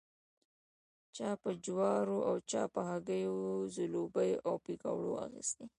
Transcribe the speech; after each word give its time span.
چا 1.15 1.29
په 1.41 1.49
جوارو 1.65 2.17
او 2.29 2.35
چا 2.51 2.63
په 2.73 2.81
هګیو 2.89 3.35
ځلوبۍ 3.75 4.31
او 4.47 4.53
پیکوړې 4.65 5.11
اخيستې. 5.25 5.65